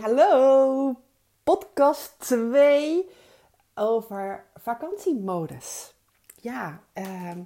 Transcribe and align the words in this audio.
hallo! 0.00 0.94
Podcast 1.44 2.14
2 2.18 3.08
over 3.74 4.44
vakantiemodus. 4.54 5.94
Ja, 6.40 6.80
ehm, 6.92 7.40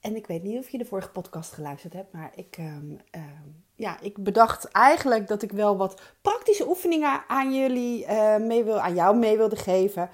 en 0.00 0.16
ik 0.16 0.26
weet 0.26 0.42
niet 0.42 0.58
of 0.58 0.68
je 0.68 0.78
de 0.78 0.84
vorige 0.84 1.10
podcast 1.10 1.52
geluisterd 1.52 1.92
hebt, 1.92 2.12
maar 2.12 2.32
ik, 2.34 2.56
ehm, 2.56 2.96
ehm, 3.10 3.48
ja, 3.74 4.00
ik 4.00 4.24
bedacht 4.24 4.64
eigenlijk 4.64 5.28
dat 5.28 5.42
ik 5.42 5.52
wel 5.52 5.76
wat 5.76 6.00
praktische 6.22 6.68
oefeningen 6.68 7.24
aan 7.28 7.54
jullie 7.54 8.06
uh, 8.06 8.36
mee 8.36 8.64
wil, 8.64 8.80
aan 8.80 8.94
jou 8.94 9.16
mee 9.16 9.36
wilde 9.36 9.56
geven. 9.56 10.10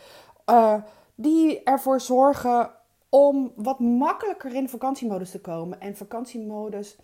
Uh, 0.51 0.75
die 1.15 1.63
ervoor 1.63 2.01
zorgen 2.01 2.71
om 3.09 3.53
wat 3.57 3.79
makkelijker 3.79 4.55
in 4.55 4.69
vakantiemodus 4.69 5.31
te 5.31 5.41
komen. 5.41 5.81
En 5.81 5.97
vakantiemodus 5.97 6.97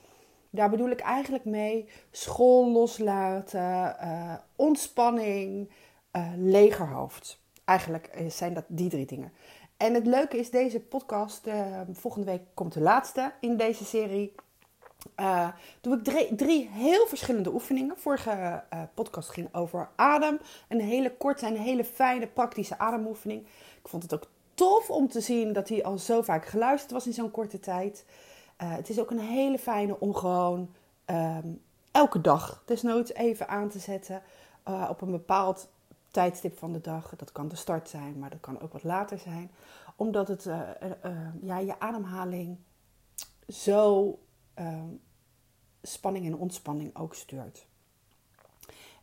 daar 0.54 0.70
bedoel 0.70 0.90
ik 0.90 1.00
eigenlijk 1.00 1.44
mee 1.44 1.88
school 2.10 2.70
loslaten, 2.70 3.96
uh, 4.02 4.34
ontspanning, 4.56 5.70
uh, 6.12 6.28
legerhoofd. 6.36 7.42
Eigenlijk 7.64 8.06
eh, 8.06 8.30
zijn 8.30 8.54
dat 8.54 8.64
die 8.66 8.90
drie 8.90 9.06
dingen. 9.06 9.32
En 9.76 9.94
het 9.94 10.06
leuke 10.06 10.38
is, 10.38 10.50
deze 10.50 10.80
podcast, 10.80 11.48
volgende 11.92 12.26
week 12.26 12.42
komt 12.54 12.72
de 12.72 12.80
laatste 12.80 13.32
in 13.40 13.56
deze 13.56 13.84
serie. 13.84 14.34
Uh, 15.20 15.48
doe 15.80 15.96
ik 15.96 16.04
drie, 16.04 16.34
drie, 16.34 16.68
heel 16.68 17.06
verschillende 17.06 17.52
oefeningen. 17.52 17.96
Vorige 17.98 18.62
podcast 18.94 19.28
ging 19.28 19.54
over 19.54 19.88
adem. 19.96 20.38
Een 20.68 20.80
hele 20.80 21.16
korte 21.16 21.46
en 21.46 21.54
hele 21.54 21.84
fijne 21.84 22.26
praktische 22.26 22.78
ademoefening. 22.78 23.40
Ik 23.82 23.88
vond 23.88 24.02
het 24.02 24.14
ook 24.14 24.28
tof 24.54 24.90
om 24.90 25.08
te 25.08 25.20
zien 25.20 25.52
dat 25.52 25.68
hij 25.68 25.84
al 25.84 25.98
zo 25.98 26.22
vaak 26.22 26.46
geluisterd 26.46 26.92
was 26.92 27.06
in 27.06 27.12
zo'n 27.12 27.30
korte 27.30 27.60
tijd. 27.60 28.04
Uh, 28.64 28.74
het 28.74 28.88
is 28.88 29.00
ook 29.00 29.10
een 29.10 29.18
hele 29.18 29.58
fijne 29.58 30.00
om 30.00 30.14
gewoon 30.14 30.70
um, 31.06 31.62
elke 31.90 32.20
dag 32.20 32.62
desnoods 32.66 33.12
even 33.12 33.48
aan 33.48 33.68
te 33.68 33.78
zetten. 33.78 34.22
Uh, 34.68 34.86
op 34.90 35.00
een 35.00 35.10
bepaald 35.10 35.68
tijdstip 36.10 36.58
van 36.58 36.72
de 36.72 36.80
dag. 36.80 37.16
Dat 37.16 37.32
kan 37.32 37.48
de 37.48 37.56
start 37.56 37.88
zijn, 37.88 38.18
maar 38.18 38.30
dat 38.30 38.40
kan 38.40 38.60
ook 38.60 38.72
wat 38.72 38.82
later 38.82 39.18
zijn. 39.18 39.50
Omdat 39.96 40.28
het 40.28 40.44
uh, 40.44 40.60
ja, 41.42 41.58
je 41.58 41.80
ademhaling 41.80 42.58
zo 43.48 44.18
ehm, 44.54 44.88
spanning 45.82 46.26
en 46.26 46.36
ontspanning 46.36 46.96
ook 46.96 47.14
stuurt. 47.14 47.66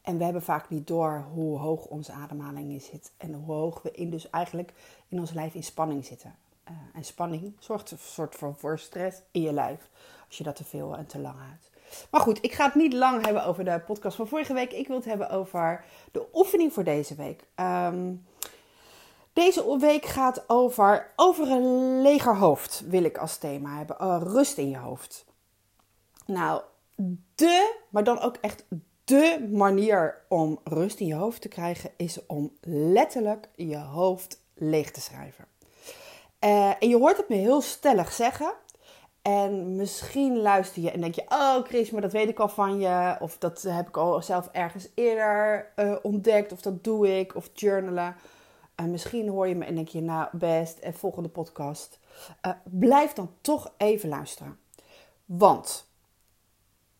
En 0.02 0.18
we 0.18 0.24
hebben 0.24 0.42
vaak 0.42 0.70
niet 0.70 0.88
door 0.88 1.26
hoe 1.34 1.60
hoog 1.60 1.86
onze 1.86 2.12
ademhaling 2.12 2.82
zit 2.82 3.12
en 3.18 3.34
hoe 3.34 3.56
hoog 3.56 3.82
we 3.82 3.92
in 3.92 4.10
dus 4.10 4.30
eigenlijk 4.30 4.74
in 5.08 5.20
ons 5.20 5.32
lijf 5.32 5.54
in 5.54 5.64
spanning 5.64 6.06
zitten. 6.06 6.36
Uh, 6.72 6.78
en 6.94 7.04
spanning 7.04 7.56
zorgt 7.60 7.92
een 7.92 7.98
soort 7.98 8.36
van 8.36 8.56
voor 8.58 8.80
stress 8.80 9.22
in 9.32 9.42
je 9.42 9.54
lijf. 9.54 9.90
Als 10.28 10.38
je 10.38 10.44
dat 10.44 10.56
te 10.56 10.64
veel 10.64 10.96
en 10.96 11.06
te 11.06 11.20
lang 11.20 11.36
houdt. 11.38 11.70
Maar 12.12 12.22
goed, 12.22 12.38
ik 12.42 12.54
ga 12.54 12.66
het 12.66 12.76
niet 12.76 12.94
lang 12.94 13.26
hebben 13.26 13.46
over 13.46 13.64
de 13.64 13.80
podcast 13.86 14.16
van 14.16 14.28
vorige 14.28 14.54
week. 14.54 14.72
Ik 14.72 14.88
wil 14.88 14.96
het 14.96 15.06
hebben 15.06 15.30
over 15.30 15.86
de 16.12 16.26
oefening 16.34 16.74
voor 16.74 16.84
deze 16.84 17.16
week. 17.16 17.44
Um, 17.56 18.26
deze 19.34 19.78
week 19.80 20.06
gaat 20.06 20.50
over, 20.50 21.12
over 21.16 21.52
een 21.52 22.02
leger 22.02 22.38
hoofd, 22.38 22.84
wil 22.88 23.04
ik 23.04 23.18
als 23.18 23.38
thema 23.38 23.78
hebben. 23.78 23.98
Uh, 24.02 24.22
rust 24.24 24.58
in 24.58 24.70
je 24.70 24.78
hoofd. 24.78 25.26
Nou, 26.26 26.62
de, 27.36 27.76
maar 27.90 28.04
dan 28.04 28.20
ook 28.20 28.36
echt 28.42 28.66
de 29.04 29.50
manier 29.52 30.22
om 30.28 30.60
rust 30.64 31.00
in 31.00 31.08
je 31.08 31.16
hoofd 31.16 31.42
te 31.42 31.48
krijgen, 31.48 31.92
is 31.98 32.26
om 32.26 32.52
letterlijk 32.62 33.50
je 33.56 33.78
hoofd 33.78 34.40
leeg 34.54 34.92
te 34.92 35.02
schrijven. 35.02 35.46
Uh, 36.44 36.70
en 36.80 36.90
je 36.90 36.98
hoort 36.98 37.18
het 37.18 37.30
me 37.30 37.36
heel 37.36 37.62
stellig 37.62 38.12
zeggen. 38.12 38.54
En 39.22 39.76
misschien 39.76 40.38
luister 40.38 40.82
je 40.82 40.92
en 40.92 41.02
denk 41.02 41.16
je: 41.16 41.26
Oh, 41.30 41.64
Chris, 41.64 41.92
maar 41.92 42.02
dat 42.02 42.12
weet 42.12 42.30
ik 42.30 42.40
al 42.40 42.50
van 42.50 42.80
je. 42.80 43.16
Of 43.20 43.38
dat 43.38 43.62
heb 43.62 43.88
ik 43.88 43.98
al 43.98 44.22
zelf 44.22 44.50
ergens 44.52 44.88
eerder 44.96 45.72
uh, 45.76 45.96
ontdekt. 46.02 46.52
Of 46.52 46.62
dat 46.62 46.84
doe 46.84 47.20
ik. 47.20 47.36
Of 47.36 47.50
journalen. 47.54 48.16
En 48.76 48.92
misschien 48.92 49.30
hoor 49.30 49.48
je 49.48 49.56
me 49.56 49.66
en 49.66 49.76
denk 49.76 49.88
je: 49.88 50.02
Nou, 50.02 50.28
best. 50.32 50.80
En 50.80 50.94
volgende 50.94 51.30
podcast. 51.30 52.00
Uh, 52.46 52.52
blijf 52.64 53.14
dan 53.14 53.32
toch 53.42 53.74
even 53.78 54.10
luisteren. 54.10 54.60
Want 55.26 55.90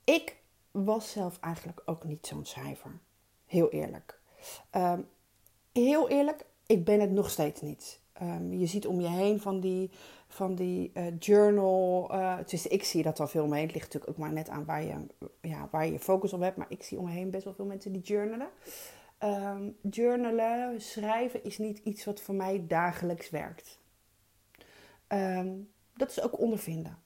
ik 0.04 0.36
was 0.72 1.12
zelf 1.12 1.38
eigenlijk 1.40 1.82
ook 1.86 2.04
niet 2.04 2.28
zo'n 2.28 2.46
schrijver. 2.46 3.00
Heel 3.46 3.70
eerlijk. 3.70 4.20
Um, 4.72 5.10
heel 5.72 6.10
eerlijk, 6.10 6.46
ik 6.66 6.86
ben 6.86 7.00
het 7.00 7.12
nog 7.12 7.30
steeds 7.30 7.62
niet. 7.62 8.00
Um, 8.22 8.54
je 8.54 8.66
ziet 8.66 8.88
om 8.88 9.02
je 9.02 9.08
heen 9.08 9.40
van 9.40 9.60
die, 9.60 9.90
van 10.28 10.56
die 10.56 10.92
uh, 10.94 11.06
journal. 11.20 12.10
Uh, 12.14 12.38
ik 12.64 12.84
zie 12.84 13.04
dat 13.04 13.20
al 13.20 13.28
veel 13.28 13.48
mee. 13.48 13.62
Het 13.62 13.74
ligt 13.74 13.86
natuurlijk 13.86 14.12
ook 14.12 14.18
maar 14.18 14.34
net 14.34 14.50
aan 14.50 14.66
waar 14.66 14.84
je, 14.84 15.08
ja, 15.42 15.68
waar 15.72 15.88
je 15.88 16.00
focus 16.00 16.34
op 16.34 16.42
hebt. 16.42 16.58
Maar 16.58 16.70
ik 16.70 16.84
zie 16.84 16.98
om 16.98 17.06
me 17.06 17.12
heen 17.12 17.32
best 17.32 17.44
wel 17.44 17.54
veel 17.54 17.66
mensen 17.66 17.92
die 17.92 18.02
journalen. 18.02 18.50
Um, 19.24 19.78
journalen, 19.82 20.82
schrijven 20.82 21.44
is 21.44 21.58
niet 21.58 21.78
iets 21.78 22.06
wat 22.06 22.22
voor 22.22 22.36
mij 22.36 22.66
dagelijks 22.68 23.30
werkt. 23.30 23.80
Um, 25.08 25.72
dat 25.96 26.10
is 26.10 26.22
ook 26.22 26.40
ondervinden. 26.40 26.98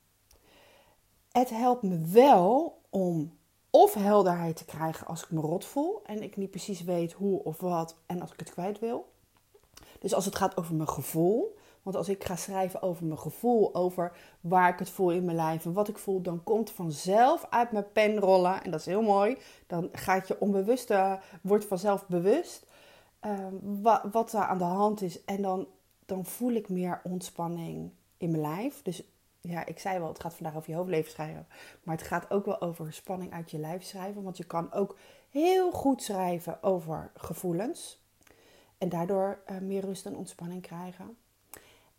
Het 1.31 1.49
helpt 1.49 1.83
me 1.83 2.01
wel 2.07 2.81
om 2.89 3.37
of 3.69 3.93
helderheid 3.93 4.55
te 4.55 4.65
krijgen 4.65 5.07
als 5.07 5.23
ik 5.23 5.31
me 5.31 5.41
rot 5.41 5.65
voel 5.65 6.01
en 6.05 6.23
ik 6.23 6.37
niet 6.37 6.51
precies 6.51 6.83
weet 6.83 7.11
hoe 7.11 7.43
of 7.43 7.59
wat 7.59 7.97
en 8.05 8.21
als 8.21 8.31
ik 8.31 8.39
het 8.39 8.51
kwijt 8.51 8.79
wil. 8.79 9.13
Dus 9.99 10.13
als 10.13 10.25
het 10.25 10.35
gaat 10.35 10.57
over 10.57 10.75
mijn 10.75 10.89
gevoel, 10.89 11.57
want 11.83 11.97
als 11.97 12.09
ik 12.09 12.23
ga 12.23 12.35
schrijven 12.35 12.81
over 12.81 13.05
mijn 13.05 13.19
gevoel, 13.19 13.75
over 13.75 14.17
waar 14.41 14.69
ik 14.69 14.79
het 14.79 14.89
voel 14.89 15.11
in 15.11 15.25
mijn 15.25 15.37
lijf 15.37 15.65
en 15.65 15.73
wat 15.73 15.87
ik 15.87 15.97
voel, 15.97 16.21
dan 16.21 16.43
komt 16.43 16.71
vanzelf 16.71 17.47
uit 17.49 17.71
mijn 17.71 17.91
pen 17.91 18.19
rollen. 18.19 18.63
En 18.63 18.71
dat 18.71 18.79
is 18.79 18.85
heel 18.85 19.01
mooi. 19.01 19.37
Dan 19.67 19.89
gaat 19.91 20.27
je 20.27 20.39
onbewuste, 20.39 21.19
wordt 21.41 21.65
vanzelf 21.65 22.07
bewust 22.07 22.65
uh, 23.25 23.47
wat, 23.61 24.01
wat 24.11 24.33
er 24.33 24.39
aan 24.39 24.57
de 24.57 24.63
hand 24.63 25.01
is. 25.01 25.23
En 25.23 25.41
dan, 25.41 25.67
dan 26.05 26.25
voel 26.25 26.51
ik 26.51 26.69
meer 26.69 27.01
ontspanning 27.03 27.91
in 28.17 28.31
mijn 28.31 28.41
lijf. 28.41 28.81
Dus 28.81 29.03
ja, 29.41 29.65
ik 29.65 29.79
zei 29.79 29.99
wel, 29.99 30.07
het 30.07 30.19
gaat 30.19 30.33
vandaag 30.33 30.55
over 30.55 30.69
je 30.69 30.75
hoofdleven 30.75 31.11
schrijven. 31.11 31.47
Maar 31.83 31.97
het 31.97 32.07
gaat 32.07 32.31
ook 32.31 32.45
wel 32.45 32.61
over 32.61 32.93
spanning 32.93 33.33
uit 33.33 33.51
je 33.51 33.57
lijf 33.57 33.83
schrijven. 33.83 34.23
Want 34.23 34.37
je 34.37 34.43
kan 34.43 34.73
ook 34.73 34.97
heel 35.29 35.71
goed 35.71 36.03
schrijven 36.03 36.63
over 36.63 37.11
gevoelens. 37.15 38.03
En 38.77 38.89
daardoor 38.89 39.39
uh, 39.51 39.57
meer 39.57 39.81
rust 39.81 40.05
en 40.05 40.15
ontspanning 40.15 40.61
krijgen. 40.61 41.17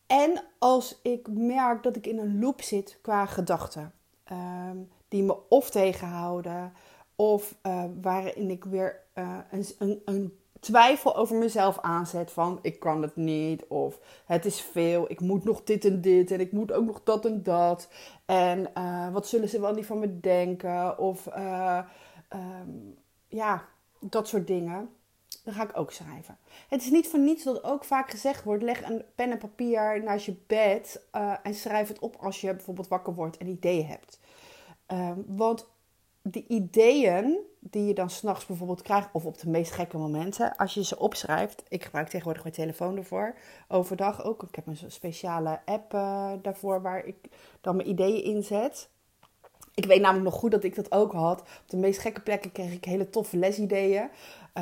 En 0.06 0.42
als 0.59 0.98
ik 1.03 1.28
merk 1.28 1.82
dat 1.82 1.97
ik 1.97 2.06
in 2.06 2.19
een 2.19 2.41
loop 2.41 2.62
zit 2.62 2.98
qua 3.03 3.26
gedachten. 3.26 3.92
Um, 4.32 4.88
die 5.09 5.22
me 5.22 5.48
of 5.48 5.70
tegenhouden. 5.70 6.72
Of 7.16 7.54
uh, 7.66 7.84
waarin 8.00 8.50
ik 8.50 8.65
weer 8.65 9.00
uh, 9.15 9.38
een, 9.50 9.65
een, 9.78 10.03
een 10.04 10.38
twijfel 10.60 11.16
over 11.16 11.36
mezelf 11.36 11.78
aanzet 11.81 12.31
van 12.31 12.59
ik 12.62 12.81
kan 12.81 13.03
het 13.03 13.16
niet 13.16 13.65
of 13.66 13.98
het 14.25 14.44
is 14.44 14.60
veel, 14.60 15.10
ik 15.10 15.20
moet 15.20 15.44
nog 15.44 15.65
dit 15.65 15.84
en 15.84 16.00
dit 16.00 16.31
en 16.31 16.41
ik 16.41 16.53
moet 16.53 16.72
ook 16.72 16.84
nog 16.84 17.00
dat 17.03 17.25
en 17.25 17.42
dat 17.42 17.88
en 18.25 18.72
wat 19.12 19.26
zullen 19.26 19.48
ze 19.48 19.60
wel 19.60 19.75
niet 19.75 19.86
van 19.86 19.98
me 19.98 20.20
denken 20.20 20.98
of 20.98 21.26
um, 22.32 22.98
ja, 23.28 23.65
dat 24.00 24.28
soort 24.28 24.47
dingen. 24.47 24.88
Dan 25.44 25.54
ga 25.54 25.62
ik 25.62 25.78
ook 25.78 25.92
schrijven. 25.92 26.38
Het 26.69 26.82
is 26.82 26.91
niet 26.91 27.08
voor 27.08 27.19
niets 27.19 27.44
dat 27.44 27.64
ook 27.64 27.84
vaak 27.84 28.10
gezegd 28.10 28.44
wordt: 28.44 28.62
leg 28.62 28.88
een 28.88 29.04
pen 29.14 29.30
en 29.30 29.38
papier 29.38 30.02
naast 30.02 30.26
je 30.26 30.36
bed 30.47 31.06
uh, 31.16 31.34
en 31.42 31.54
schrijf 31.54 31.88
het 31.88 31.98
op 31.98 32.16
als 32.16 32.41
je 32.41 32.54
bijvoorbeeld 32.54 32.88
wakker 32.88 33.14
wordt 33.14 33.36
en 33.36 33.47
ideeën 33.47 33.86
hebt. 33.86 34.19
Um, 34.92 35.24
want 35.26 35.66
die 36.22 36.44
ideeën 36.48 37.38
die 37.60 37.84
je 37.84 37.94
dan 37.94 38.10
s'nachts 38.10 38.47
bijvoorbeeld 38.47 38.82
krijgt, 38.82 39.08
of 39.12 39.24
op 39.24 39.38
de 39.38 39.48
meest 39.48 39.72
gekke 39.72 39.98
momenten, 39.98 40.56
als 40.56 40.74
je 40.74 40.84
ze 40.84 40.98
opschrijft. 40.98 41.62
Ik 41.68 41.84
gebruik 41.84 42.08
tegenwoordig 42.08 42.42
mijn 42.42 42.54
telefoon 42.54 42.97
ervoor, 42.97 43.34
overdag 43.68 44.24
ook. 44.24 44.42
Ik 44.42 44.54
heb 44.54 44.66
een 44.66 44.78
speciale 44.86 45.60
app 45.64 45.94
uh, 45.94 46.32
daarvoor 46.42 46.82
waar 46.82 47.04
ik 47.04 47.16
dan 47.60 47.76
mijn 47.76 47.88
ideeën 47.88 48.24
inzet. 48.24 48.88
Ik 49.74 49.84
weet 49.84 50.00
namelijk 50.00 50.24
nog 50.30 50.41
goed 50.41 50.50
dat 50.50 50.64
ik 50.64 50.74
dat 50.74 50.92
ook 50.92 51.12
had. 51.12 51.41
Op 51.41 51.64
de 51.66 51.76
meest 51.76 52.00
gekke 52.00 52.20
plekken 52.20 52.53
kreeg 52.53 52.72
ik 52.72 52.84
hele 52.84 53.10
toffe 53.10 53.36
lesideeën 53.36 54.08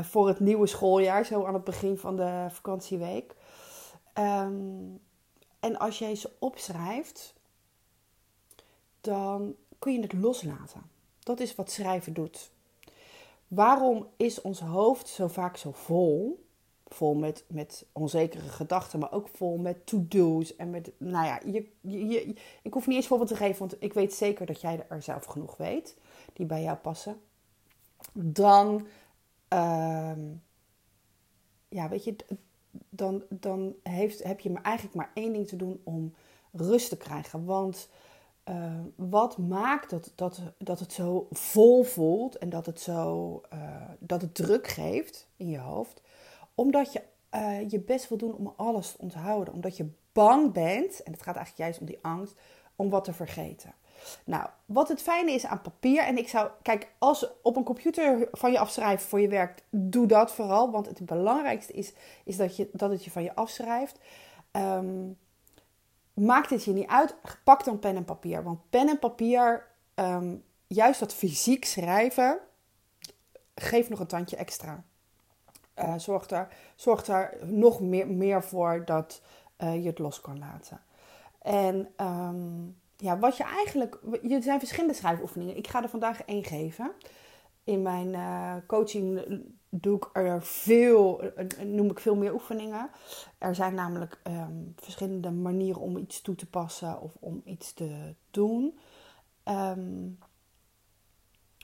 voor 0.03 0.29
het 0.29 0.41
nieuwe 0.41 0.67
schooljaar, 0.67 1.25
zo 1.25 1.45
aan 1.45 1.55
het 1.55 1.65
begin 1.65 1.99
van 1.99 2.17
de 2.17 2.47
vakantieweek. 2.51 3.35
Um, 4.19 5.01
en 5.61 5.79
als 5.79 5.99
jij 5.99 6.15
ze 6.15 6.31
opschrijft, 6.39 7.35
dan 9.01 9.55
kun 9.79 9.93
je 9.93 10.01
het 10.01 10.13
loslaten. 10.13 10.83
Dat 11.19 11.41
is 11.41 11.55
wat 11.55 11.71
schrijven 11.71 12.13
doet. 12.13 12.51
Waarom 13.49 14.07
is 14.17 14.41
ons 14.41 14.61
hoofd 14.61 15.09
zo 15.09 15.29
vaak 15.29 15.57
zo 15.57 15.73
vol? 15.73 16.45
Vol 16.87 17.15
met, 17.15 17.45
met 17.49 17.87
onzekere 17.93 18.49
gedachten, 18.49 18.99
maar 18.99 19.13
ook 19.13 19.29
vol 19.29 19.57
met 19.57 19.87
to-do's. 19.87 20.57
En 20.57 20.71
met, 20.71 20.91
nou 20.97 21.27
ja, 21.27 21.41
je, 21.45 21.69
je, 21.81 22.35
ik 22.63 22.73
hoef 22.73 22.87
niet 22.87 22.97
eens 22.97 23.07
voorbeeld 23.07 23.31
te 23.31 23.37
geven, 23.37 23.59
want 23.59 23.77
ik 23.79 23.93
weet 23.93 24.15
zeker 24.15 24.47
dat 24.47 24.61
jij 24.61 24.87
er 24.89 25.03
zelf 25.03 25.25
genoeg 25.25 25.57
weet, 25.57 25.97
die 26.33 26.47
bij 26.47 26.63
jou 26.63 26.77
passen. 26.77 27.21
Dan, 28.13 28.87
uh, 29.55 30.13
ja, 31.69 31.89
weet 31.89 32.05
je, 32.05 32.17
dan, 32.89 33.23
dan 33.29 33.75
heeft, 33.83 34.23
heb 34.23 34.41
je 34.41 34.51
maar 34.51 34.63
eigenlijk 34.63 34.97
maar 34.97 35.11
één 35.15 35.33
ding 35.33 35.49
te 35.49 35.57
doen 35.57 35.81
om 35.85 36.15
rust 36.53 36.89
te 36.89 36.97
krijgen. 36.97 37.45
Want 37.45 37.89
wat 38.97 39.39
maakt 39.39 39.91
dat, 39.91 40.13
dat, 40.15 40.41
dat 40.59 40.81
het 40.81 40.93
zo 40.93 41.27
vol 41.31 41.83
voelt 41.83 42.39
en 42.39 42.49
dat 42.49 42.67
het, 42.67 42.81
zo, 42.81 43.41
dat 43.99 44.21
het 44.23 44.35
druk 44.35 44.67
geeft 44.67 45.29
in 45.37 45.49
je 45.49 45.59
hoofd? 45.59 46.03
Omdat 46.55 46.93
je 46.93 47.03
je 47.69 47.81
best 47.81 48.09
wil 48.09 48.19
doen 48.19 48.35
om 48.35 48.53
alles 48.57 48.93
te 48.93 48.99
onthouden. 48.99 49.55
Omdat 49.55 49.77
je 49.77 49.91
bang 50.13 50.53
bent, 50.53 51.03
en 51.03 51.13
het 51.13 51.23
gaat 51.23 51.37
eigenlijk 51.37 51.57
juist 51.57 51.81
om 51.81 51.87
die 51.87 51.99
angst, 52.03 52.35
om 52.77 52.91
wat 52.91 53.05
te 53.05 53.13
vergeten. 53.13 53.75
Nou, 54.25 54.49
wat 54.65 54.89
het 54.89 55.03
fijne 55.03 55.33
is 55.33 55.47
aan 55.47 55.61
papier, 55.61 56.03
en 56.03 56.19
ik 56.19 56.29
zou, 56.29 56.51
kijk, 56.63 56.89
als 56.99 57.27
op 57.43 57.57
een 57.57 57.65
computer 57.65 58.29
van 58.33 58.53
je 58.53 58.59
afschrijven 58.59 59.09
voor 59.09 59.21
je 59.21 59.29
werk, 59.29 59.63
doe 59.71 60.07
dat 60.07 60.33
vooral, 60.33 60.71
want 60.71 60.87
het 60.87 61.07
belangrijkste 61.07 61.73
is, 61.73 61.93
is 62.25 62.37
dat, 62.37 62.57
je, 62.57 62.69
dat 62.73 62.91
het 62.91 63.05
je 63.05 63.11
van 63.11 63.23
je 63.23 63.35
afschrijft. 63.35 63.99
Um, 64.53 65.19
maakt 66.15 66.51
het 66.51 66.65
je 66.65 66.73
niet 66.73 66.89
uit, 66.89 67.15
pak 67.45 67.65
dan 67.65 67.79
pen 67.79 67.97
en 67.97 68.05
papier. 68.05 68.43
Want 68.43 68.71
pen 68.71 68.89
en 68.89 68.99
papier, 68.99 69.67
um, 69.95 70.45
juist 70.67 71.01
dat 71.01 71.15
fysiek 71.15 71.65
schrijven, 71.65 72.39
geeft 73.55 73.89
nog 73.89 74.01
een 74.01 74.07
tandje 74.07 74.37
extra. 74.37 74.85
Uh, 75.79 75.95
zorgt, 75.97 76.31
er, 76.31 76.49
zorgt 76.77 77.09
er 77.09 77.37
nog 77.43 77.81
meer, 77.81 78.09
meer 78.09 78.43
voor 78.43 78.85
dat 78.85 79.23
uh, 79.59 79.75
je 79.75 79.89
het 79.89 79.99
los 79.99 80.21
kan 80.21 80.39
laten. 80.39 80.81
En 81.45 81.89
um, 81.97 82.77
ja, 82.97 83.19
wat 83.19 83.37
je 83.37 83.45
eigenlijk. 83.45 83.99
Er 84.31 84.43
zijn 84.43 84.59
verschillende 84.59 84.95
schrijfoefeningen. 84.95 85.57
Ik 85.57 85.69
ga 85.69 85.83
er 85.83 85.89
vandaag 85.89 86.23
één 86.23 86.45
geven. 86.45 86.93
In 87.65 87.83
mijn 87.83 88.09
uh, 88.09 88.55
coaching 88.67 89.25
doe 89.69 89.97
ik 89.97 90.11
er 90.13 90.43
veel, 90.43 91.23
noem 91.65 91.91
ik 91.91 92.01
veel 92.01 92.17
meer 92.17 92.33
oefeningen. 92.33 92.91
Er 93.39 93.55
zijn 93.55 93.75
namelijk 93.75 94.21
um, 94.27 94.73
verschillende 94.77 95.31
manieren 95.31 95.81
om 95.81 95.97
iets 95.97 96.21
toe 96.21 96.35
te 96.35 96.47
passen 96.47 97.01
of 97.01 97.17
om 97.21 97.43
iets 97.45 97.73
te 97.73 98.15
doen. 98.31 98.79
Um, 99.45 100.19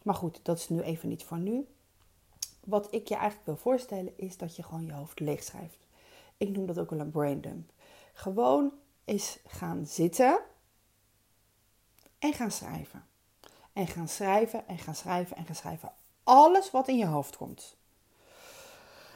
maar 0.03 0.15
goed, 0.15 0.41
dat 0.43 0.59
is 0.59 0.69
nu 0.69 0.81
even 0.81 1.09
niet 1.09 1.25
voor 1.25 1.39
nu. 1.39 1.67
Wat 2.65 2.95
ik 2.95 3.09
je 3.09 3.15
eigenlijk 3.15 3.47
wil 3.47 3.57
voorstellen 3.57 4.13
is 4.17 4.37
dat 4.37 4.57
je 4.57 4.63
gewoon 4.63 4.87
je 4.87 4.93
hoofd 4.93 5.21
leegschrijft. 5.21 5.87
Ik 6.37 6.49
noem 6.51 6.67
dat 6.67 6.79
ook 6.79 6.91
wel 6.91 7.01
een 7.01 7.11
brain 7.11 7.41
dump. 7.41 7.73
Gewoon 8.13 8.73
eens 9.11 9.39
gaan 9.47 9.87
zitten 9.87 10.39
en 12.19 12.33
gaan 12.33 12.51
schrijven. 12.51 13.05
En 13.73 13.87
gaan 13.87 14.09
schrijven 14.09 14.69
en 14.69 14.79
gaan 14.79 14.95
schrijven 14.95 15.37
en 15.37 15.45
gaan 15.45 15.55
schrijven. 15.55 15.93
Alles 16.25 16.71
wat 16.71 16.89
in 16.89 16.97
je 16.97 17.07
hoofd 17.07 17.37
komt. 17.37 17.79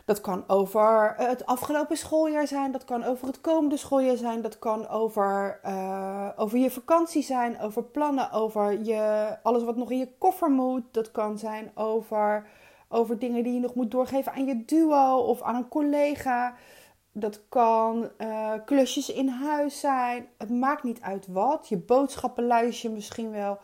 Dat 0.05 0.21
kan 0.21 0.45
over 0.47 1.15
het 1.17 1.47
afgelopen 1.47 1.97
schooljaar 1.97 2.47
zijn, 2.47 2.73
dat 2.73 2.85
kan 2.85 3.05
over 3.05 3.27
het 3.27 3.41
komende 3.41 3.77
schooljaar 3.77 4.17
zijn, 4.17 4.43
dat 4.43 4.59
kan 4.59 4.89
over, 4.89 5.61
uh, 5.65 6.29
over 6.37 6.59
je 6.59 6.71
vakantie 6.71 7.23
zijn, 7.23 7.61
over 7.61 7.85
plannen, 7.85 8.31
over 8.33 8.85
je, 8.85 9.37
alles 9.43 9.63
wat 9.63 9.77
nog 9.77 9.91
in 9.91 9.99
je 9.99 10.13
koffer 10.19 10.51
moet. 10.51 10.83
Dat 10.91 11.11
kan 11.11 11.39
zijn 11.39 11.71
over, 11.75 12.47
over 12.89 13.19
dingen 13.19 13.43
die 13.43 13.55
je 13.55 13.61
nog 13.61 13.75
moet 13.75 13.91
doorgeven 13.91 14.33
aan 14.33 14.47
je 14.47 14.65
duo 14.65 15.17
of 15.17 15.43
aan 15.43 15.55
een 15.55 15.69
collega. 15.69 16.55
Dat 17.17 17.41
kan 17.49 18.11
uh, 18.19 18.53
klusjes 18.65 19.11
in 19.11 19.29
huis 19.29 19.81
zijn. 19.81 20.29
Het 20.39 20.51
maakt 20.51 20.83
niet 20.83 21.01
uit 21.01 21.27
wat. 21.27 21.69
Je 21.69 21.77
boodschappenlijstje 21.77 22.91
misschien 22.91 23.31
wel. 23.31 23.59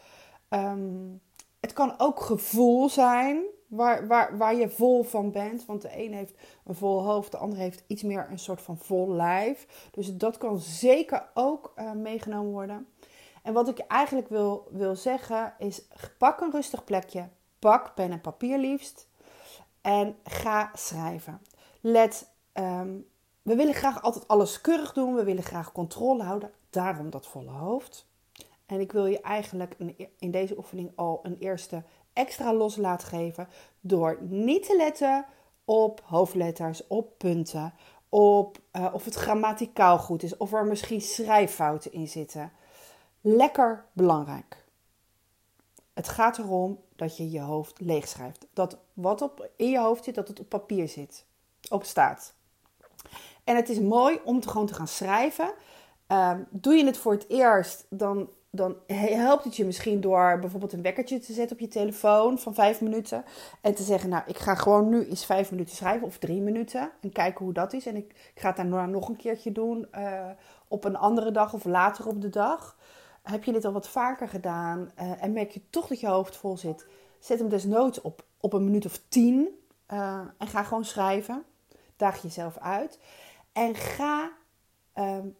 Um, 0.48 1.20
het 1.60 1.72
kan 1.72 1.94
ook 1.98 2.20
gevoel 2.20 2.88
zijn 2.88 3.42
waar, 3.66 4.06
waar, 4.06 4.36
waar 4.36 4.54
je 4.54 4.68
vol 4.68 5.02
van 5.02 5.30
bent. 5.30 5.66
Want 5.66 5.82
de 5.82 6.04
een 6.04 6.12
heeft 6.12 6.34
een 6.64 6.74
vol 6.74 7.02
hoofd, 7.02 7.30
de 7.30 7.38
ander 7.38 7.58
heeft 7.58 7.84
iets 7.86 8.02
meer 8.02 8.26
een 8.30 8.38
soort 8.38 8.62
van 8.62 8.78
vol 8.78 9.10
lijf. 9.10 9.88
Dus 9.90 10.16
dat 10.16 10.38
kan 10.38 10.58
zeker 10.58 11.28
ook 11.34 11.72
uh, 11.76 11.92
meegenomen 11.92 12.52
worden. 12.52 12.86
En 13.42 13.52
wat 13.52 13.68
ik 13.68 13.78
eigenlijk 13.78 14.28
wil, 14.28 14.68
wil 14.70 14.96
zeggen 14.96 15.54
is: 15.58 15.82
pak 16.18 16.40
een 16.40 16.50
rustig 16.50 16.84
plekje. 16.84 17.28
Pak 17.58 17.94
pen 17.94 18.10
en 18.10 18.20
papier 18.20 18.58
liefst. 18.58 19.08
En 19.80 20.16
ga 20.24 20.70
schrijven. 20.74 21.42
Let 21.80 22.30
um, 22.54 23.06
we 23.42 23.54
willen 23.54 23.74
graag 23.74 24.02
altijd 24.02 24.28
alles 24.28 24.60
keurig 24.60 24.92
doen. 24.92 25.14
We 25.14 25.24
willen 25.24 25.42
graag 25.42 25.72
controle 25.72 26.22
houden. 26.22 26.50
Daarom 26.70 27.10
dat 27.10 27.26
volle 27.26 27.50
hoofd. 27.50 28.06
En 28.66 28.80
ik 28.80 28.92
wil 28.92 29.06
je 29.06 29.20
eigenlijk 29.20 29.76
e- 29.78 30.06
in 30.18 30.30
deze 30.30 30.56
oefening 30.56 30.92
al 30.94 31.20
een 31.22 31.36
eerste 31.38 31.82
extra 32.12 32.54
loslaat 32.54 33.04
geven. 33.04 33.48
Door 33.80 34.18
niet 34.20 34.66
te 34.66 34.76
letten 34.76 35.26
op 35.64 36.00
hoofdletters, 36.04 36.86
op 36.86 37.18
punten. 37.18 37.74
Op 38.08 38.58
uh, 38.72 38.90
of 38.92 39.04
het 39.04 39.14
grammaticaal 39.14 39.98
goed 39.98 40.22
is. 40.22 40.36
Of 40.36 40.52
er 40.52 40.64
misschien 40.64 41.00
schrijffouten 41.00 41.92
in 41.92 42.08
zitten. 42.08 42.52
Lekker 43.20 43.84
belangrijk. 43.92 44.64
Het 45.92 46.08
gaat 46.08 46.38
erom 46.38 46.78
dat 46.96 47.16
je 47.16 47.30
je 47.30 47.40
hoofd 47.40 47.80
leegschrijft. 47.80 48.46
Dat 48.52 48.78
wat 48.92 49.22
op, 49.22 49.50
in 49.56 49.70
je 49.70 49.78
hoofd 49.78 50.04
zit, 50.04 50.14
dat 50.14 50.28
het 50.28 50.40
op 50.40 50.48
papier 50.48 50.88
zit. 50.88 51.26
Op 51.68 51.84
staat. 51.84 52.34
En 53.50 53.56
het 53.56 53.68
is 53.68 53.80
mooi 53.80 54.20
om 54.24 54.40
te 54.40 54.48
gewoon 54.48 54.66
te 54.66 54.74
gaan 54.74 54.88
schrijven. 54.88 55.52
Um, 56.08 56.46
doe 56.50 56.74
je 56.74 56.84
het 56.84 56.96
voor 56.96 57.12
het 57.12 57.28
eerst, 57.28 57.86
dan, 57.88 58.30
dan 58.50 58.76
helpt 58.86 59.44
het 59.44 59.56
je 59.56 59.64
misschien 59.64 60.00
door 60.00 60.38
bijvoorbeeld 60.40 60.72
een 60.72 60.82
wekkertje 60.82 61.18
te 61.18 61.32
zetten 61.32 61.56
op 61.56 61.62
je 61.62 61.68
telefoon 61.68 62.38
van 62.38 62.54
vijf 62.54 62.80
minuten. 62.80 63.24
En 63.60 63.74
te 63.74 63.82
zeggen, 63.82 64.08
nou, 64.08 64.22
ik 64.26 64.38
ga 64.38 64.54
gewoon 64.54 64.88
nu 64.88 65.04
eens 65.04 65.24
vijf 65.24 65.50
minuten 65.50 65.76
schrijven 65.76 66.06
of 66.06 66.18
drie 66.18 66.40
minuten. 66.40 66.90
En 67.00 67.12
kijken 67.12 67.44
hoe 67.44 67.54
dat 67.54 67.72
is. 67.72 67.86
En 67.86 67.96
ik, 67.96 68.32
ga 68.34 68.46
het 68.46 68.56
daarna 68.56 68.86
nog 68.86 69.08
een 69.08 69.16
keertje 69.16 69.52
doen 69.52 69.86
uh, 69.94 70.30
op 70.68 70.84
een 70.84 70.96
andere 70.96 71.30
dag 71.30 71.54
of 71.54 71.64
later 71.64 72.06
op 72.06 72.20
de 72.20 72.30
dag. 72.30 72.76
Heb 73.22 73.44
je 73.44 73.52
dit 73.52 73.64
al 73.64 73.72
wat 73.72 73.88
vaker 73.88 74.28
gedaan 74.28 74.90
uh, 75.00 75.22
en 75.22 75.32
merk 75.32 75.50
je 75.50 75.62
toch 75.70 75.86
dat 75.86 76.00
je 76.00 76.06
hoofd 76.06 76.36
vol 76.36 76.56
zit? 76.56 76.86
Zet 77.18 77.38
hem 77.38 77.48
desnoods 77.48 78.00
op, 78.00 78.24
op 78.40 78.52
een 78.52 78.64
minuut 78.64 78.86
of 78.86 79.00
tien. 79.08 79.48
Uh, 79.92 80.20
en 80.38 80.46
ga 80.46 80.62
gewoon 80.62 80.84
schrijven. 80.84 81.44
Daag 81.96 82.22
jezelf 82.22 82.58
uit. 82.58 82.98
En 83.52 83.74
ga 83.74 84.30
um, 84.94 85.36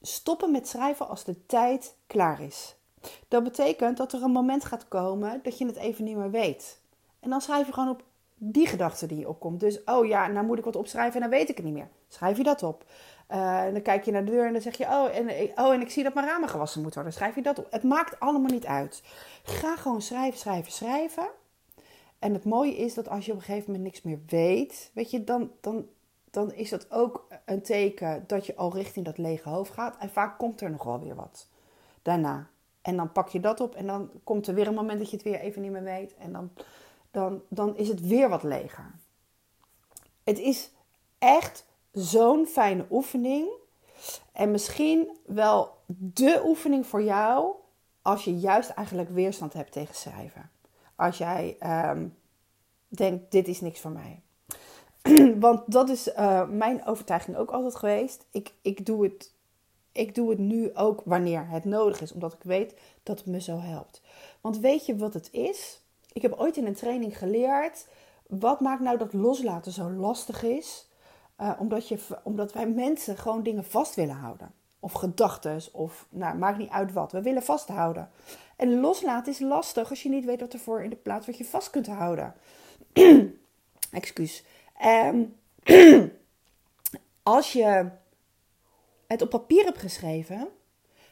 stoppen 0.00 0.50
met 0.50 0.68
schrijven 0.68 1.08
als 1.08 1.24
de 1.24 1.46
tijd 1.46 1.96
klaar 2.06 2.40
is. 2.40 2.76
Dat 3.28 3.42
betekent 3.42 3.96
dat 3.96 4.12
er 4.12 4.22
een 4.22 4.30
moment 4.30 4.64
gaat 4.64 4.88
komen 4.88 5.40
dat 5.42 5.58
je 5.58 5.66
het 5.66 5.76
even 5.76 6.04
niet 6.04 6.16
meer 6.16 6.30
weet. 6.30 6.80
En 7.20 7.30
dan 7.30 7.40
schrijf 7.40 7.66
je 7.66 7.72
gewoon 7.72 7.88
op 7.88 8.02
die 8.36 8.66
gedachte 8.66 9.06
die 9.06 9.18
je 9.18 9.28
opkomt. 9.28 9.60
Dus, 9.60 9.84
oh 9.84 10.06
ja, 10.06 10.26
nou 10.26 10.46
moet 10.46 10.58
ik 10.58 10.64
wat 10.64 10.76
opschrijven 10.76 11.14
en 11.14 11.20
dan 11.20 11.38
weet 11.38 11.48
ik 11.48 11.56
het 11.56 11.64
niet 11.64 11.74
meer. 11.74 11.88
Schrijf 12.08 12.36
je 12.36 12.42
dat 12.42 12.62
op. 12.62 12.84
Uh, 13.30 13.62
dan 13.72 13.82
kijk 13.82 14.04
je 14.04 14.10
naar 14.10 14.24
de 14.24 14.30
deur 14.30 14.46
en 14.46 14.52
dan 14.52 14.62
zeg 14.62 14.76
je, 14.76 14.84
oh 14.84 15.16
en, 15.16 15.30
oh, 15.54 15.72
en 15.72 15.80
ik 15.80 15.90
zie 15.90 16.02
dat 16.02 16.14
mijn 16.14 16.26
ramen 16.26 16.48
gewassen 16.48 16.82
moeten 16.82 17.00
worden. 17.00 17.18
Schrijf 17.18 17.34
je 17.34 17.42
dat 17.42 17.58
op. 17.58 17.66
Het 17.70 17.82
maakt 17.82 18.20
allemaal 18.20 18.50
niet 18.50 18.66
uit. 18.66 19.02
Ga 19.42 19.76
gewoon 19.76 20.02
schrijven, 20.02 20.38
schrijven, 20.38 20.72
schrijven. 20.72 21.28
En 22.18 22.32
het 22.32 22.44
mooie 22.44 22.76
is 22.76 22.94
dat 22.94 23.08
als 23.08 23.26
je 23.26 23.32
op 23.32 23.38
een 23.38 23.44
gegeven 23.44 23.66
moment 23.66 23.84
niks 23.84 24.02
meer 24.02 24.20
weet, 24.26 24.90
weet 24.94 25.10
je, 25.10 25.24
dan, 25.24 25.50
dan, 25.60 25.86
dan 26.34 26.52
is 26.52 26.70
dat 26.70 26.90
ook 26.90 27.26
een 27.44 27.62
teken 27.62 28.24
dat 28.26 28.46
je 28.46 28.56
al 28.56 28.74
richting 28.74 29.04
dat 29.04 29.18
lege 29.18 29.48
hoofd 29.48 29.72
gaat. 29.72 29.96
En 29.98 30.10
vaak 30.10 30.38
komt 30.38 30.60
er 30.60 30.70
nog 30.70 30.84
wel 30.84 31.00
weer 31.00 31.14
wat 31.14 31.48
daarna. 32.02 32.48
En 32.82 32.96
dan 32.96 33.12
pak 33.12 33.28
je 33.28 33.40
dat 33.40 33.60
op 33.60 33.74
en 33.74 33.86
dan 33.86 34.10
komt 34.24 34.46
er 34.46 34.54
weer 34.54 34.66
een 34.66 34.74
moment 34.74 34.98
dat 34.98 35.10
je 35.10 35.16
het 35.16 35.24
weer 35.24 35.40
even 35.40 35.62
niet 35.62 35.70
meer 35.70 35.82
weet. 35.82 36.14
En 36.14 36.32
dan, 36.32 36.50
dan, 37.10 37.42
dan 37.48 37.76
is 37.76 37.88
het 37.88 38.00
weer 38.00 38.28
wat 38.28 38.42
leger. 38.42 38.94
Het 40.24 40.38
is 40.38 40.70
echt 41.18 41.66
zo'n 41.92 42.46
fijne 42.46 42.86
oefening. 42.90 43.48
En 44.32 44.50
misschien 44.50 45.16
wel 45.26 45.76
de 45.86 46.42
oefening 46.44 46.86
voor 46.86 47.02
jou 47.02 47.54
als 48.02 48.24
je 48.24 48.38
juist 48.38 48.70
eigenlijk 48.70 49.10
weerstand 49.10 49.52
hebt 49.52 49.72
tegen 49.72 49.94
schrijven. 49.94 50.50
Als 50.96 51.18
jij 51.18 51.56
um, 51.90 52.16
denkt, 52.88 53.30
dit 53.30 53.48
is 53.48 53.60
niks 53.60 53.80
voor 53.80 53.90
mij. 53.90 54.23
Want 55.40 55.72
dat 55.72 55.88
is 55.88 56.08
uh, 56.08 56.48
mijn 56.48 56.86
overtuiging 56.86 57.36
ook 57.36 57.50
altijd 57.50 57.74
geweest. 57.74 58.26
Ik, 58.30 58.52
ik, 58.62 58.86
doe 58.86 59.04
het, 59.04 59.32
ik 59.92 60.14
doe 60.14 60.30
het 60.30 60.38
nu 60.38 60.74
ook 60.74 61.02
wanneer 61.04 61.48
het 61.48 61.64
nodig 61.64 62.00
is, 62.00 62.12
omdat 62.12 62.32
ik 62.32 62.42
weet 62.42 62.74
dat 63.02 63.18
het 63.18 63.26
me 63.26 63.40
zo 63.40 63.58
helpt. 63.58 64.02
Want 64.40 64.58
weet 64.58 64.86
je 64.86 64.96
wat 64.96 65.14
het 65.14 65.28
is? 65.32 65.80
Ik 66.12 66.22
heb 66.22 66.32
ooit 66.32 66.56
in 66.56 66.66
een 66.66 66.74
training 66.74 67.18
geleerd. 67.18 67.86
Wat 68.26 68.60
maakt 68.60 68.80
nou 68.80 68.98
dat 68.98 69.12
loslaten 69.12 69.72
zo 69.72 69.90
lastig 69.90 70.42
is? 70.42 70.88
Uh, 71.40 71.52
omdat, 71.58 71.88
je, 71.88 71.98
omdat 72.22 72.52
wij 72.52 72.68
mensen 72.68 73.16
gewoon 73.16 73.42
dingen 73.42 73.64
vast 73.64 73.94
willen 73.94 74.14
houden. 74.14 74.52
Of 74.80 74.92
gedachten, 74.92 75.60
of 75.72 76.06
nou, 76.10 76.36
maakt 76.36 76.58
niet 76.58 76.70
uit 76.70 76.92
wat. 76.92 77.12
We 77.12 77.22
willen 77.22 77.42
vasthouden. 77.42 78.10
En 78.56 78.80
loslaten 78.80 79.32
is 79.32 79.38
lastig 79.38 79.90
als 79.90 80.02
je 80.02 80.08
niet 80.08 80.24
weet 80.24 80.40
wat 80.40 80.52
ervoor 80.52 80.82
in 80.82 80.90
de 80.90 80.96
plaats 80.96 81.26
wat 81.26 81.38
je 81.38 81.44
vast 81.44 81.70
kunt 81.70 81.86
houden. 81.86 82.34
Excuus. 83.90 84.44
Um, 84.82 85.34
als 87.22 87.52
je 87.52 87.90
het 89.06 89.22
op 89.22 89.30
papier 89.30 89.64
hebt 89.64 89.78
geschreven, 89.78 90.48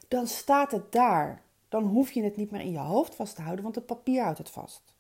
dan 0.09 0.27
staat 0.27 0.73
het 0.73 0.93
daar. 0.93 1.43
Dan 1.69 1.85
hoef 1.85 2.13
je 2.13 2.23
het 2.23 2.37
niet 2.37 2.51
meer 2.51 2.61
in 2.61 2.73
je 2.73 2.79
hoofd 2.79 3.15
vast 3.15 3.35
te 3.35 3.43
houden, 3.43 3.63
want 3.63 3.75
het 3.75 3.87
papier 3.87 4.23
houdt 4.23 4.39
het 4.39 4.51
vast. 4.51 4.95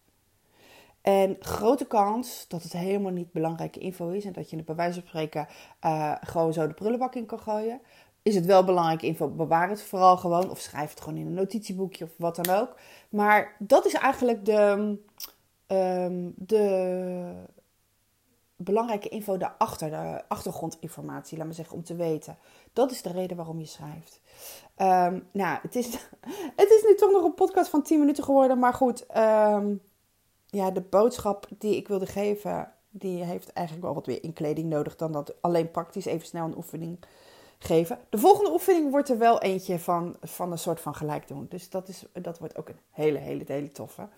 En 1.00 1.36
grote 1.40 1.86
kans 1.86 2.44
dat 2.48 2.62
het 2.62 2.72
helemaal 2.72 3.12
niet 3.12 3.32
belangrijke 3.32 3.78
info 3.78 4.08
is 4.08 4.24
en 4.24 4.32
dat 4.32 4.50
je 4.50 4.56
het 4.56 4.64
bij 4.64 4.74
wijze 4.74 5.00
van 5.00 5.08
spreken 5.08 5.46
uh, 5.84 6.14
gewoon 6.20 6.52
zo 6.52 6.66
de 6.66 6.74
prullenbak 6.74 7.14
in 7.14 7.26
kan 7.26 7.38
gooien. 7.38 7.80
is 8.22 8.34
het 8.34 8.46
wel 8.46 8.64
belangrijk 8.64 9.02
info. 9.02 9.28
Bewaar 9.28 9.68
het 9.68 9.82
vooral 9.82 10.16
gewoon. 10.16 10.50
Of 10.50 10.58
schrijf 10.58 10.90
het 10.90 11.00
gewoon 11.00 11.18
in 11.18 11.26
een 11.26 11.34
notitieboekje 11.34 12.04
of 12.04 12.10
wat 12.16 12.36
dan 12.36 12.56
ook. 12.56 12.76
Maar 13.08 13.56
dat 13.58 13.86
is 13.86 13.94
eigenlijk 13.94 14.44
de, 14.44 14.96
ehm, 15.66 16.28
de 16.36 17.34
belangrijke 18.62 19.08
info 19.08 19.36
daarachter. 19.36 19.90
De 19.90 20.22
achtergrondinformatie, 20.28 21.38
laat 21.38 21.46
me 21.46 21.52
zeggen, 21.52 21.76
om 21.76 21.84
te 21.84 21.94
weten. 21.94 22.36
Dat 22.72 22.90
is 22.90 23.02
de 23.02 23.12
reden 23.12 23.36
waarom 23.36 23.58
je 23.58 23.66
schrijft. 23.66 24.20
Ehm, 24.74 25.20
nou, 25.32 25.58
het 25.62 25.76
is, 25.76 25.86
het 26.62 26.70
is 26.70 26.84
nu 26.88 26.94
toch 26.94 27.10
nog 27.10 27.24
een 27.24 27.34
podcast 27.34 27.70
van 27.70 27.82
10 27.82 27.98
minuten 27.98 28.24
geworden. 28.24 28.58
Maar 28.58 28.74
goed, 28.74 29.06
ehm, 29.06 29.74
ja, 30.46 30.70
de 30.70 30.80
boodschap 30.80 31.46
die 31.58 31.76
ik 31.76 31.88
wilde 31.88 32.06
geven, 32.06 32.72
die 32.90 33.24
heeft 33.24 33.52
eigenlijk 33.52 33.86
wel 33.86 33.94
wat 33.94 34.06
meer 34.06 34.22
inkleding 34.22 34.68
nodig 34.68 34.96
dan 34.96 35.12
dat 35.12 35.34
alleen 35.42 35.70
praktisch 35.70 36.04
even 36.04 36.26
snel 36.26 36.44
een 36.44 36.56
oefening 36.56 36.98
geven. 37.58 37.98
De 38.08 38.18
volgende 38.18 38.52
oefening 38.52 38.90
wordt 38.90 39.08
er 39.08 39.18
wel 39.18 39.40
eentje 39.40 39.78
van, 39.78 40.16
van 40.22 40.52
een 40.52 40.58
soort 40.58 40.80
van 40.80 40.94
gelijk 40.94 41.28
doen. 41.28 41.46
Dus 41.48 41.70
dat, 41.70 41.88
is, 41.88 42.04
dat 42.12 42.38
wordt 42.38 42.58
ook 42.58 42.68
een 42.68 42.78
hele, 42.90 43.18
hele, 43.18 43.44
hele 43.46 43.72
toffe. 43.72 44.08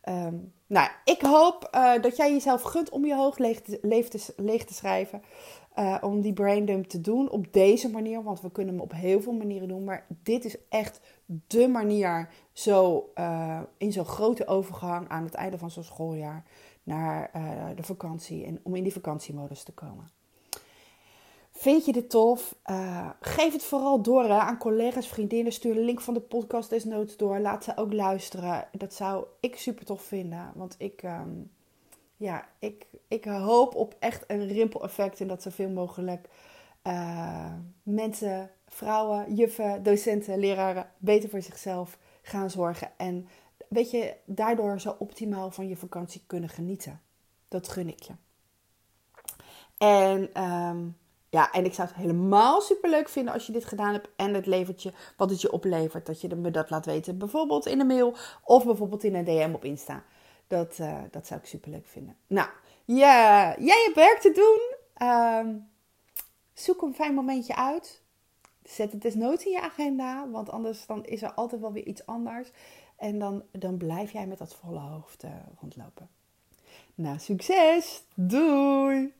Ehm, 0.00 0.34
nou, 0.66 0.90
ik 1.04 1.20
hoop 1.20 1.70
uh, 1.74 2.02
dat 2.02 2.16
jij 2.16 2.32
jezelf 2.32 2.62
gunt 2.62 2.90
om 2.90 3.04
je 3.04 3.14
hoog 3.14 3.38
leeg 3.38 3.60
te, 4.08 4.64
te, 4.66 4.74
schrijven. 4.74 5.22
Uh, 5.78 5.96
om 6.00 6.20
die 6.20 6.32
braindump 6.32 6.86
te 6.86 7.00
doen 7.00 7.30
op 7.30 7.52
deze 7.52 7.90
manier. 7.90 8.22
Want 8.22 8.40
we 8.40 8.50
kunnen 8.50 8.74
hem 8.74 8.82
op 8.82 8.92
heel 8.92 9.20
veel 9.20 9.32
manieren 9.32 9.68
doen. 9.68 9.84
Maar 9.84 10.06
dit 10.22 10.44
is 10.44 10.56
echt 10.68 11.00
de 11.46 11.68
manier 11.68 12.28
zo, 12.52 13.10
uh, 13.14 13.60
in 13.76 13.92
zo'n 13.92 14.04
grote 14.04 14.46
overgang 14.46 15.08
aan 15.08 15.24
het 15.24 15.34
einde 15.34 15.58
van 15.58 15.70
zo'n 15.70 15.82
schooljaar 15.82 16.44
naar 16.82 17.30
de 17.76 17.82
vakantie. 17.82 18.44
En 18.44 18.60
om 18.62 18.74
in 18.74 18.82
die 18.82 18.92
vakantiemodus 18.92 19.62
te 19.62 19.72
komen. 19.72 20.19
Vind 21.60 21.84
je 21.84 21.92
dit 21.92 22.10
tof? 22.10 22.54
Uh, 22.70 23.10
geef 23.20 23.52
het 23.52 23.64
vooral 23.64 24.02
door 24.02 24.30
aan 24.30 24.58
collega's, 24.58 25.08
vriendinnen. 25.08 25.52
Stuur 25.52 25.74
de 25.74 25.80
link 25.80 26.00
van 26.00 26.14
de 26.14 26.20
podcast 26.20 26.70
desnoods 26.70 27.16
door. 27.16 27.38
Laat 27.38 27.64
ze 27.64 27.76
ook 27.76 27.92
luisteren. 27.92 28.68
Dat 28.72 28.94
zou 28.94 29.24
ik 29.40 29.56
super 29.56 29.84
tof 29.84 30.02
vinden. 30.02 30.52
Want 30.54 30.74
ik, 30.78 31.02
um, 31.02 31.50
ja, 32.16 32.48
ik, 32.58 32.86
ik 33.08 33.24
hoop 33.24 33.74
op 33.74 33.96
echt 33.98 34.24
een 34.26 34.48
rimpel-effect. 34.48 35.20
En 35.20 35.28
dat 35.28 35.42
zoveel 35.42 35.68
mogelijk 35.68 36.28
uh, 36.86 37.52
mensen, 37.82 38.50
vrouwen, 38.68 39.34
juffen, 39.34 39.82
docenten, 39.82 40.38
leraren 40.38 40.90
beter 40.98 41.28
voor 41.28 41.42
zichzelf 41.42 41.98
gaan 42.22 42.50
zorgen. 42.50 42.90
En 42.96 43.28
weet 43.68 43.90
je, 43.90 44.14
daardoor 44.24 44.80
zo 44.80 44.96
optimaal 44.98 45.50
van 45.50 45.68
je 45.68 45.76
vakantie 45.76 46.22
kunnen 46.26 46.48
genieten. 46.48 47.00
Dat 47.48 47.68
gun 47.68 47.88
ik 47.88 48.02
je. 48.02 48.12
En... 49.78 50.44
Um, 50.44 50.98
ja, 51.30 51.52
en 51.52 51.64
ik 51.64 51.74
zou 51.74 51.88
het 51.88 51.96
helemaal 51.96 52.60
super 52.60 52.90
leuk 52.90 53.08
vinden 53.08 53.32
als 53.32 53.46
je 53.46 53.52
dit 53.52 53.64
gedaan 53.64 53.92
hebt 53.92 54.08
en 54.16 54.34
het 54.34 54.46
levert 54.46 54.82
je 54.82 54.92
wat 55.16 55.30
het 55.30 55.40
je 55.40 55.52
oplevert. 55.52 56.06
Dat 56.06 56.20
je 56.20 56.36
me 56.36 56.50
dat 56.50 56.70
laat 56.70 56.86
weten, 56.86 57.18
bijvoorbeeld 57.18 57.66
in 57.66 57.80
een 57.80 57.86
mail 57.86 58.14
of 58.44 58.64
bijvoorbeeld 58.64 59.04
in 59.04 59.14
een 59.14 59.24
DM 59.24 59.50
op 59.54 59.64
Insta. 59.64 60.02
Dat, 60.46 60.78
uh, 60.80 60.98
dat 61.10 61.26
zou 61.26 61.40
ik 61.40 61.46
super 61.46 61.70
leuk 61.70 61.86
vinden. 61.86 62.16
Nou, 62.26 62.48
jij 62.84 63.82
hebt 63.84 63.94
werk 63.94 64.18
te 64.20 64.32
doen. 64.32 64.78
Um, 65.08 65.68
zoek 66.54 66.82
een 66.82 66.94
fijn 66.94 67.14
momentje 67.14 67.56
uit. 67.56 68.02
Zet 68.62 68.92
het 68.92 69.02
desnoods 69.02 69.44
in 69.44 69.52
je 69.52 69.60
agenda, 69.60 70.28
want 70.30 70.50
anders 70.50 70.86
dan 70.86 71.04
is 71.04 71.22
er 71.22 71.32
altijd 71.32 71.60
wel 71.60 71.72
weer 71.72 71.86
iets 71.86 72.06
anders. 72.06 72.50
En 72.96 73.18
dan, 73.18 73.42
dan 73.52 73.76
blijf 73.76 74.12
jij 74.12 74.26
met 74.26 74.38
dat 74.38 74.54
volle 74.54 74.78
hoofd 74.78 75.24
uh, 75.24 75.30
rondlopen. 75.60 76.08
Nou, 76.94 77.18
succes! 77.18 78.02
Doei! 78.14 79.19